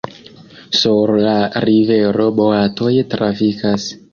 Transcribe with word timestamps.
Sur 0.77 1.13
la 1.27 1.35
rivero 1.67 2.27
boatoj 2.41 2.95
trafikas. 3.13 3.91